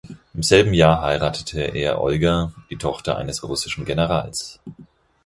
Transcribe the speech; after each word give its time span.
Im 0.33 0.41
selben 0.41 0.73
Jahr 0.73 1.03
heiratete 1.03 1.61
er 1.61 2.01
Olga, 2.01 2.51
die 2.71 2.77
Tochter 2.77 3.19
eines 3.19 3.43
russischen 3.43 3.85
Generals. 3.85 4.59